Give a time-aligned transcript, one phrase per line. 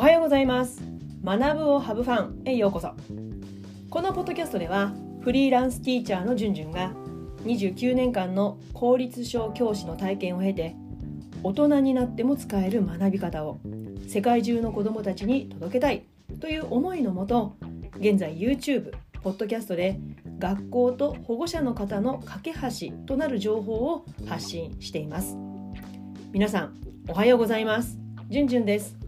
[0.00, 0.80] はようございます。
[1.22, 2.94] 学ぶをハブファンへようこそ。
[3.90, 6.94] このポッドキャストではフリーランスティーチャーのじゅんじゅんが
[7.44, 10.74] 29年間の公立小教師の体験を経て
[11.42, 13.60] 大人になっても使える学び方を
[14.08, 16.06] 世界中の子どもたちに届けたい
[16.40, 17.56] という思いのもと
[17.98, 20.00] 現在 YouTube、ポッドキャストで
[20.38, 25.36] 学校と保護者の方の架け橋となる情報を発信しています。
[26.32, 26.74] 皆さん
[27.06, 27.98] おはようございます。
[28.30, 28.99] じゅんじゅんです。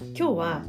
[0.00, 0.62] 今日は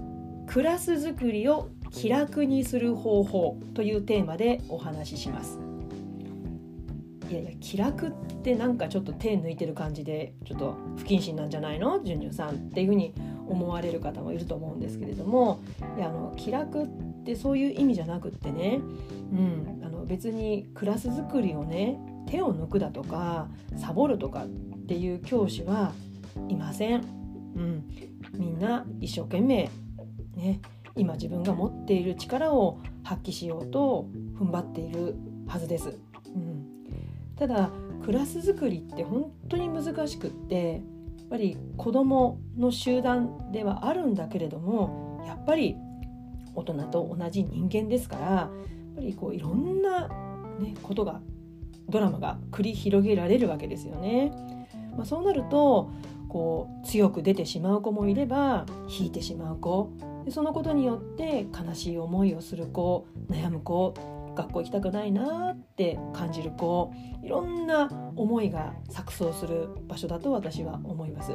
[0.47, 5.59] クラス作りを気楽にする方法というテーマでお話しします。
[7.29, 8.11] いやいや気楽っ
[8.43, 12.03] てなんかちょっと手抜いてる感じでちょっと不謹慎なんじゃないの？
[12.03, 13.13] じゅんじゅんさんっていうふうに
[13.47, 15.61] 思われる方もいると思うんですけれども。
[15.97, 16.87] いやあの気楽っ
[17.23, 18.81] てそういう意味じゃなくってね、
[19.31, 24.47] うん、あの別にクラス作りをね手を抜くだとかサボるとかっ
[24.87, 25.93] ていう教師は
[26.49, 27.20] いません。
[27.55, 27.83] うん、
[28.33, 29.69] みんな一生懸命
[30.35, 30.61] ね
[30.95, 34.07] 今自分が持っている力を発揮しようと
[34.37, 35.15] 踏ん張っている
[35.47, 35.99] はずです。
[36.33, 36.65] うん、
[37.35, 37.71] ただ
[38.03, 45.75] クラス作りって本当に難しくってやっぱり子どもの集団ではあるんだけれどもやっぱり
[46.55, 48.49] 大人と同じ人間ですからや
[48.93, 50.07] っぱりこういろんな、
[50.59, 51.21] ね、ことが
[51.89, 54.31] ドラマが繰り広げられるわけですよね。
[54.95, 55.91] まあ、そうなると
[56.31, 59.91] こう強く出てしまう子もいれば引いてしまう子
[60.23, 63.93] でそのことによって悲しい思いをする子悩む子
[64.33, 71.33] 学校行きたくないなって感じる子いろんな思いが錯綜する場所だと私は思います。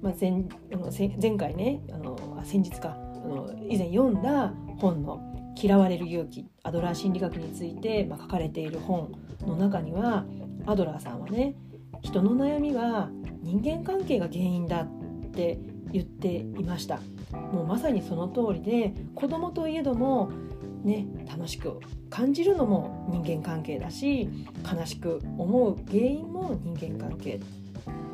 [0.00, 5.20] まあ前、あの前回ねあの先日かあの以前読んだ本の
[5.60, 9.10] 「嫌われる勇気」アドラー心理学について、まあ、書かれている本
[9.44, 10.24] の中には
[10.66, 11.56] アドラーさんはね
[12.00, 13.10] 人の悩みは
[13.48, 15.58] 人間関係が原因だって
[15.90, 17.00] 言っていました。
[17.52, 20.30] もうまさにその通りで子供といえども
[20.84, 21.80] ね楽しく
[22.10, 24.28] 感じるのも人間関係だし
[24.70, 27.40] 悲しく思う原因も人間関係。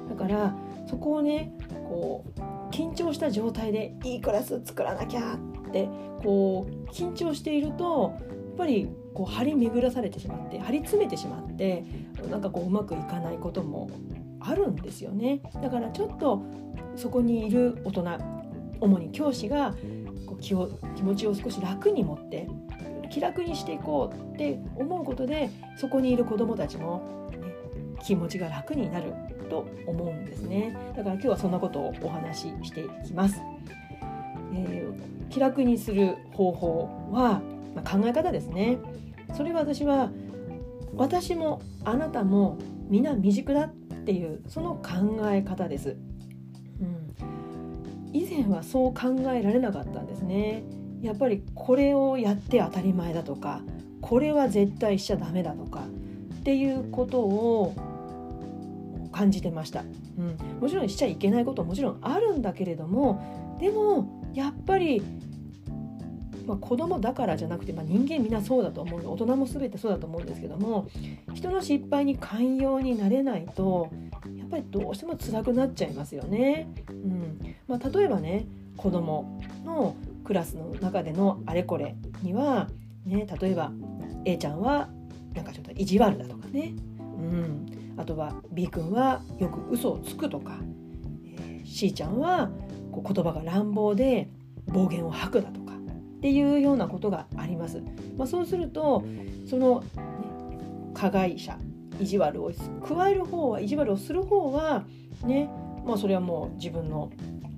[0.09, 1.53] だからそこをね
[1.88, 5.34] こう緊張した状態でいいクラス作らなきゃ
[5.69, 5.88] って
[6.22, 11.84] こう緊張しているとやっぱりこう張り巡らされてしまって張り詰めてしまって
[12.30, 13.91] なんかこううまくいかないことも
[14.47, 15.41] あるんですよね。
[15.62, 16.43] だからちょっと
[16.97, 18.19] そこにいる大人
[18.81, 19.75] 主に教師が
[20.27, 22.49] こう気を気持ちを少し楽に持って
[23.10, 27.38] 気楽にしていこうって思うことでそこにいる子どもたちも、ね、
[28.03, 29.12] 気持ちが楽になる
[29.49, 30.77] と思うんですね。
[30.97, 33.41] だから今日はそんなことをお話ししていきます。
[34.53, 37.41] えー、気楽にする方法は、
[37.75, 38.78] まあ、考え方ですね。
[39.37, 40.10] それは私は
[40.97, 45.97] 私もあなたも皆未熟だっっていうその考え方です、
[46.78, 50.62] うん、以前はそう考えられなかったんですね。
[51.00, 53.60] やっぱりこれをやって当たり前だとか
[54.00, 57.75] これは絶対しちゃダメだとかっていうことを
[59.12, 59.84] 感じてました、
[60.19, 65.03] うん、もちろんしちゃいけないことももちろんあるんだけれどもでもやっぱり
[66.47, 69.03] まあ、子供だからじゃなくて、まあ、人間みんなそうだと思う。
[69.12, 70.88] 大人も全てそうだと思うんですけども
[71.34, 73.91] 人の失敗に寛容になれないと
[74.38, 76.69] やっぱりどうしても辛くなっちゃいますよね。
[76.91, 77.54] うん。
[77.66, 78.47] まあ、例えばね
[78.77, 79.94] 子供の
[80.25, 82.69] クラスの中でのあれこれには、
[83.06, 83.72] ね、例えば
[84.25, 84.88] A ちゃんは
[85.34, 90.59] なんかちょっと意地悪だとかね、うん、あとは B 君はよく嘘をつくとか、
[91.25, 92.50] えー、C ちゃんは
[92.93, 94.28] こう言葉が乱暴で
[94.66, 95.63] 暴言を吐くだとか。
[96.24, 97.82] っていうようなことがあります。
[98.16, 99.04] まあ、そうすると
[99.46, 99.84] その、
[100.94, 101.58] 加害者
[102.00, 102.50] 意地悪を
[102.82, 104.86] 加える方は意地悪をする方は
[105.24, 105.50] ね
[105.84, 107.10] まあそれはもう自分の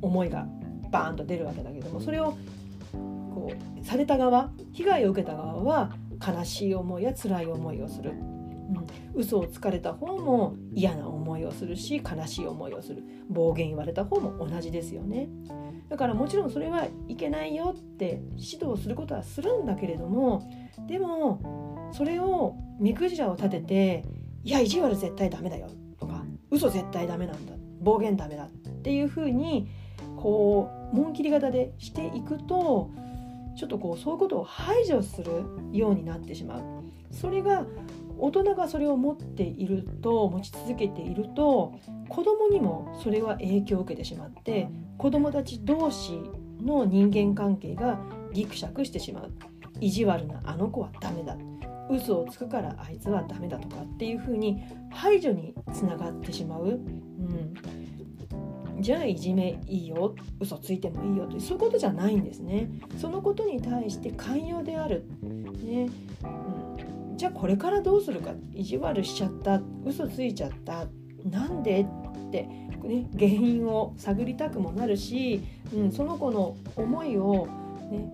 [0.03, 0.49] 思いが
[0.91, 2.37] バーンと出るわけだけどもそれを
[2.93, 5.93] こうされた側被害を受けた側は
[6.27, 11.07] 悲しい思いや辛い思いをする、うん、嘘をつかれた方も嫌な
[11.47, 15.29] をするし悲しい思いをする暴言言われた方も同じですよね。
[15.89, 20.51] だからもちろんそれはいけないよって指導することはするんだけれども
[20.89, 24.05] でもそれを目くじらを立てて
[24.43, 28.49] 「いや意地悪絶対ダメだよ」とか「嘘絶対ダメなんだ」「暴言ダメだ」っ
[28.83, 29.69] ていうふうに
[30.17, 32.91] こう紋切り型でしていくと
[33.57, 36.63] ちょっとこうそういうことを排除するようになってしまう。
[37.11, 37.65] それが
[38.19, 41.75] 大人がそれを持っていると持ち続けていると
[42.09, 44.69] 子供にもそれは影響を受けてしまって
[44.99, 46.21] 子供たち同士
[46.63, 47.99] の人間関係が
[48.33, 49.33] ギクシャクしてしまう。
[49.81, 51.37] 意地悪なあの子はダメだ。
[51.91, 54.61] 嘘をつくからあいつはダメだとかっていうふうに
[54.91, 57.55] 排除につながってしまう、うん、
[58.81, 60.15] じゃあいじめいいよ。
[60.41, 62.69] 嘘ついてもいいよというそういうことじゃないんですね。
[63.01, 65.05] そのことに対して寛容である、
[65.63, 65.89] ね、
[67.17, 68.33] じゃあこれからどうするか？
[68.55, 69.61] 意地悪しちゃった？
[69.85, 70.87] 嘘ついちゃった？
[71.25, 71.83] なんで？
[71.83, 75.43] って、ね、原因を探りたくもなるし、
[75.75, 77.47] うん、その子の思いを、
[77.91, 78.13] ね、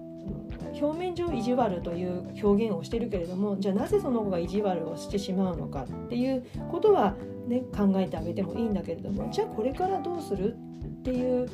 [0.81, 7.17] 表面上意地悪という表現をしてるけれどもじゃあなぜその子が意地悪をしてしまうのかっていうことは、
[7.47, 11.51] ね、考えてあげてもいいんだけれどもじゃあこれからどうするっていう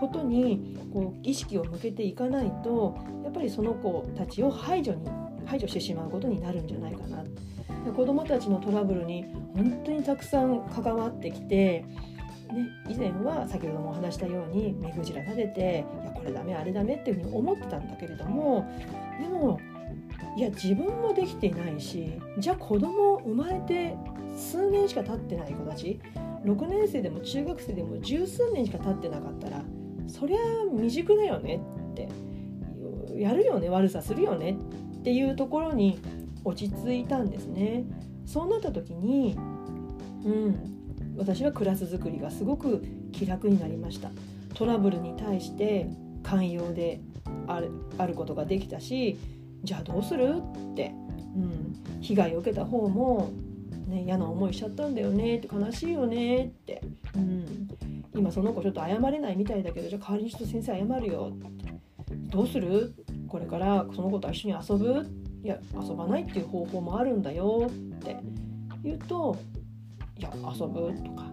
[0.00, 5.06] ことにこう意識を向けていかないとやっぱりその子たちを排除に
[5.48, 7.24] 排除してしまうことになるんじゃないかな。
[7.92, 9.24] 子どもたちのトラブルに
[9.56, 11.84] 本当にたくさん関わってきて
[12.52, 18.66] ね、以前は先ほどもお話したように目くじら立てていやこれダメあれダメっていうふうに思ってたんだけれども
[19.20, 19.60] でも
[20.36, 23.94] いや自分もできていないしじゃあ子供生まれて
[24.36, 26.00] 数年しか経ってない子たち
[26.44, 29.62] 6年生でも中学生でも十数年しか経ってなかったら
[30.06, 30.38] そりゃ
[30.70, 31.60] 未熟だよね
[31.90, 32.08] って
[33.14, 34.56] やるよね悪さするよね
[35.00, 36.00] っていうところに
[36.44, 37.84] 落ち着いたんですね。
[38.26, 39.36] そうなった時に
[40.24, 44.10] うん私はクラス作りがすごく気楽になりました。
[44.54, 45.88] トラブルに対して
[46.22, 47.00] 寛容で
[47.46, 49.18] あるあることができたし
[49.62, 50.42] じゃあどうする？
[50.72, 50.92] って、
[51.36, 53.30] うん、被害を受けた方も、
[53.86, 56.82] ね、嫌な思いしちゃったんだよねって悲しいよねって、
[57.14, 57.68] うん、
[58.14, 61.38] 今その子ちょっと謝れないみたいだけどじゃあ代わりにちょっと先生謝るよっ
[62.04, 62.94] てどうする？
[63.28, 65.06] これからその子と一緒に遊ぶ？
[65.44, 67.68] いや遊ばないっていう方法もあるんだよ。
[67.68, 68.16] って
[68.82, 69.36] 言うと
[70.18, 71.26] いや遊ぶとか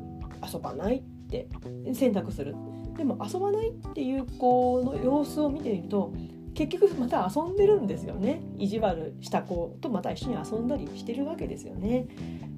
[0.54, 1.48] 遊ばないって
[1.94, 2.56] 選択する。
[2.98, 6.14] でも遊ばないっていう子の様子を見てみると
[6.54, 8.42] 結局また遊んでるんですよね。
[8.58, 12.08] 意地悪した子とまた一緒に遊んだりしてるわけですよね。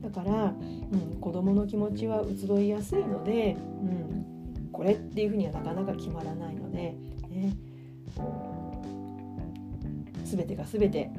[0.01, 0.53] だから、
[0.91, 7.55] うん、子供の気持ちは移ろいやすいので、うん、これっていうふうにはなかなか決まらないので、ね、
[10.27, 11.09] 全てが全て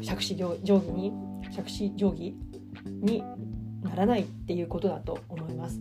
[0.00, 0.44] 杓子定
[0.78, 1.12] 規に
[1.50, 2.36] 杓子定規
[2.86, 3.22] に
[3.82, 5.80] ならないっていうことだと思います。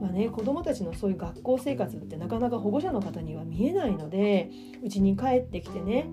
[0.00, 4.50] まあね、子どもたちのそういう学校生活ってなかなか保護者の方には見えないので
[4.84, 6.06] うちに帰ってきてね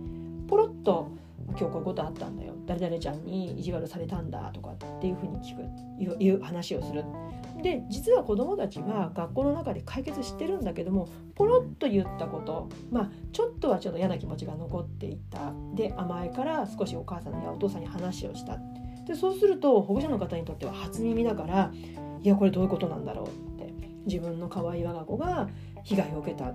[0.48, 1.10] ポロッと
[1.58, 2.54] 「今日こういうことあったんだよ。
[2.66, 7.04] 誰々ちゃんに意地悪されたんだ」とかっていうふうに聞くいう話をする。
[7.62, 15.54] で実は子どもたちは学校の中で解決してるんだけどもポロッと言ったことまあちょっとはちょっと嫌な気持ちが残っていた。
[15.76, 18.58] で甘えから少しお母さんやお父さんに話をした。
[19.06, 21.72] でそうすると保護者の方にとっては初耳だから
[22.24, 23.52] いやこれどういうことなんだろうって。
[24.06, 25.48] 自分の可愛い我が子が
[25.84, 26.52] 被害を受けた。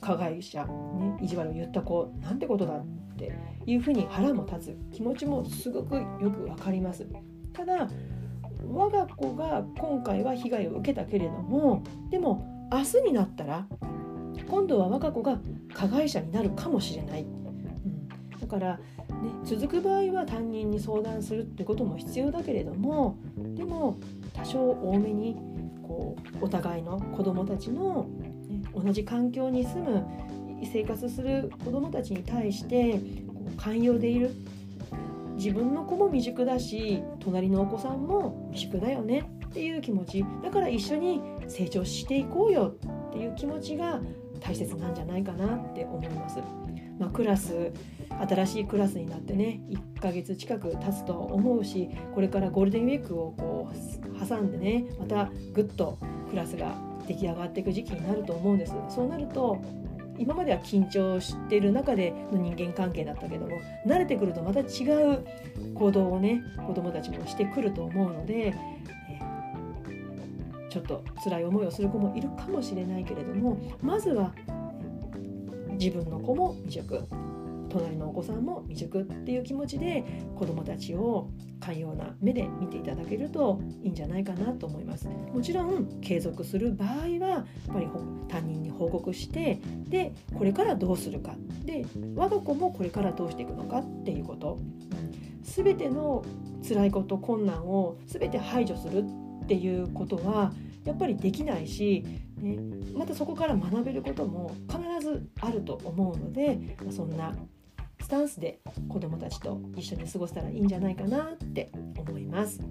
[0.00, 2.86] 加害者、ね、意地悪を言った子なんてことだっ
[3.16, 3.32] て
[3.66, 4.78] いうふうに腹も立つ。
[4.92, 7.06] 気持ちもすごくよくわかります。
[7.52, 7.88] ただ
[8.66, 13.66] 我が子が今回は被害を受けたけれどもでも明日になったら
[14.48, 15.40] 今度は我が子が
[15.74, 18.08] 加害者になるかもしれない、うん、
[18.40, 23.18] だからね、続く場合は担任に相談するってことも必要だけれども
[23.56, 23.98] でも
[24.32, 25.34] 多少多めに
[25.82, 28.06] こうお互いの子どもたちの、
[28.82, 30.06] 同じ環境に住む
[30.72, 32.94] 生活する子どもたちに対して
[33.26, 34.34] こう寛容でいる。
[35.36, 39.30] 自分の子も未熟だし隣のお子さんも未熟だよね。
[39.46, 40.24] っていう気持ち。
[40.42, 42.74] だから一緒に成長していこうよ。
[43.08, 44.00] っていう気持ちが
[44.40, 46.38] 大切なんじゃないかなって思います。
[46.98, 47.72] まあ、クラス
[48.26, 55.98] 新しいクラスになってね1ヶ月近く経つと思うしこれからゴールデンウィークをこう挟んでねまたぐっと
[56.30, 58.74] クラスが出来上がっていく時期になると思うんです。
[58.90, 59.58] そうなると
[60.18, 64.64] 今までは緊張してる中での人間関係だったけども慣れてくるとまた違
[65.14, 65.24] う
[65.74, 68.52] 行動をね子どもたちもしてくると思うので、
[70.70, 74.32] ちょっと辛い思いをする子もいるかもしれないけれどもまずは
[75.78, 77.06] 自分の子も未熟。
[77.68, 80.04] 隣のお子さんも未熟っていう気持ちで
[80.36, 85.08] 子どもたちを寛容な目で見ていただけるといいんじゃないかなと思います。
[85.08, 87.88] もちろん継続する場合はやっぱり
[88.28, 91.34] 担任に報告してでこれからどうするか。
[91.64, 91.84] で
[92.14, 94.58] 我が子もこれからどうしていくのかっていうこと。
[95.42, 96.24] 全ての
[96.66, 99.04] 辛いこと困難を全て排除する
[99.44, 100.52] っていうことは
[100.84, 102.04] やっぱりできないし、
[102.36, 102.58] ね、
[102.94, 107.34] またそこから学べることも必ずあると思うので、そんな
[108.08, 112.62] スタンスで子どもたちと一緒に過ごせたらいいんじゃないかなって思います。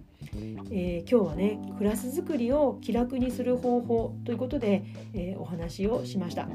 [0.72, 6.50] えー、今日はねクラス作りを気楽にする方法ということで、えー、お話をしました。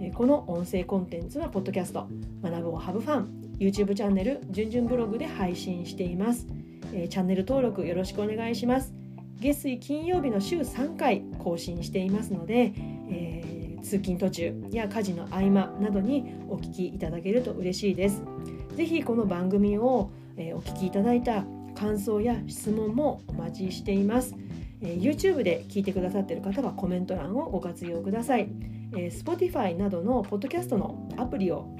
[0.00, 2.08] えこの音声コンテンツはポッドキャスト
[2.42, 6.48] 学ぶをハブファン YouTube チャンネルじゅんじゅんブログで配信しています、
[6.92, 8.92] えー、チャンネル登録よろしくお願いします
[9.38, 12.72] 月水金曜日の週3回更新していますので、
[13.08, 13.53] えー、
[13.84, 18.22] 通勤途中や家事の合間などにお聞きいただけると嬉しいです。
[18.74, 24.34] ぜひこの番組を、え、お聞きいただいた感想や質問もお待ちしています。
[24.80, 28.48] え、YouTube で聞いてくださっている方はコメント欄をご活用ください。
[28.96, 31.76] え、Spotify などのポッドキャストのアプリを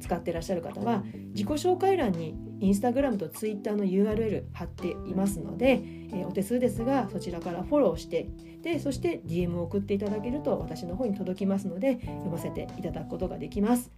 [0.00, 5.82] 使ってらっしゃる方は自己紹介欄にインスタグラムとツイッターの URL 貼っていますので、
[6.12, 8.28] えー、お手数ですがそちらからフォローして
[8.62, 13.90] でそして DM を送っていただけると私の方に届きますので読ませていただくことができます、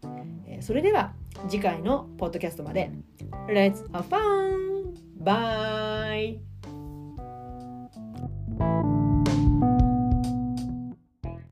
[0.47, 1.13] えー、それでは
[1.49, 2.91] 次回のポッドキャストまで
[3.49, 4.95] Let's have fun!
[5.23, 6.56] Bye!